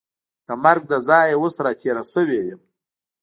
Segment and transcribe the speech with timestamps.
[0.47, 2.61] د مرګ له ځایه اوس را تېره شوې یم.